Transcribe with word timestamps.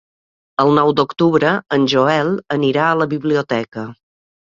El 0.61 0.71
nou 0.77 0.93
d'octubre 0.99 1.51
en 1.77 1.85
Joel 1.93 2.31
anirà 2.57 2.87
a 2.87 2.95
la 3.03 3.09
biblioteca. 3.13 3.85